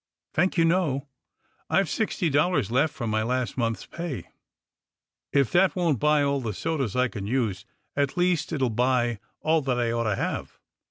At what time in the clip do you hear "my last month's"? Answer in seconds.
3.11-3.85